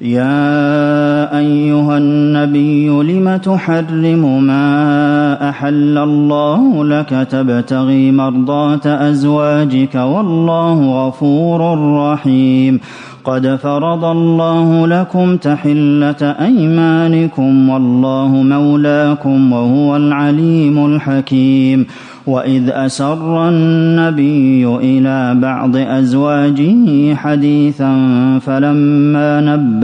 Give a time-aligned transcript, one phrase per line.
[0.00, 11.60] يا أيها النبي لم تحرم ما أحل الله لك تبتغي مرضاه أزواجك والله غفور
[11.96, 12.80] رحيم.
[13.24, 21.86] قد فرض الله لكم تحلة أيمانكم والله مولاكم وهو العليم الحكيم.
[22.26, 27.94] وإذ أسر النبي إلى بعض أزواجه حديثا
[28.38, 29.40] فلما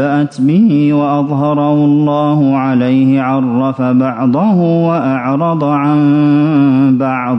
[0.06, 4.54] نبات به وأظهره الله عليه عرف بعضه
[4.88, 7.38] وأعرض عن بعض.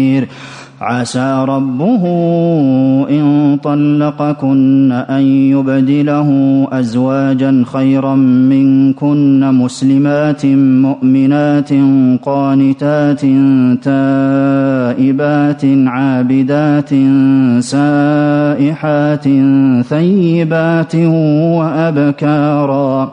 [0.00, 0.28] بصير
[0.80, 2.04] عسى ربه
[3.10, 6.28] إن طلقكن أن يبدله
[6.72, 10.46] أزواجا خيرا منكن مسلمات
[10.86, 11.72] مؤمنات
[12.22, 13.20] قانتات
[13.84, 16.90] تائبات عابدات
[17.64, 19.24] سائحات
[19.88, 20.94] ثيبات
[21.60, 23.12] وأبكارا.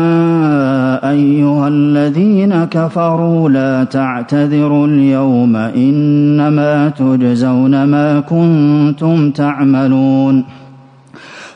[2.71, 10.43] كفروا لا تعتذروا اليوم إنما تجزون ما كنتم تعملون.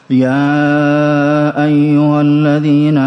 [0.10, 2.98] يا أيها الذين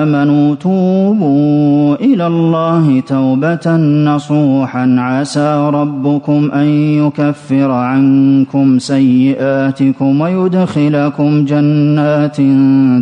[0.00, 4.96] آمنوا توبوا إلى الله توبة نصوحا.
[4.98, 6.66] عسى ربكم أن
[7.00, 12.36] يكفر عنكم سيئاتكم ويدخلكم جنات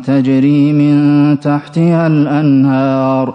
[0.06, 0.96] تجري من
[1.40, 3.34] تحتها الأنهار.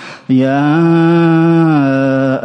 [0.31, 0.71] يا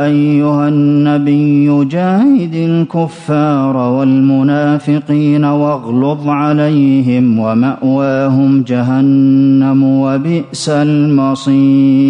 [0.05, 12.07] أيها النبي جاهد الكفار والمنافقين واغلظ عليهم ومأواهم جهنم وبئس المصير.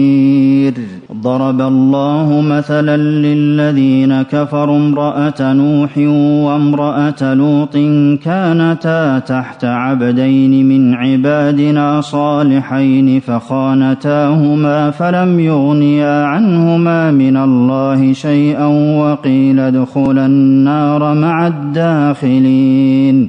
[1.27, 5.99] ضرب الله مثلا للذين كفروا امرأة نوح
[6.47, 7.77] وامرأة لوط
[8.25, 18.67] كانتا تحت عبدين من عبادنا صالحين فخانتاهما فلم يغنيا عنهما من الله شيئا
[19.01, 23.29] وقيل ادخلا النار مع الداخلين.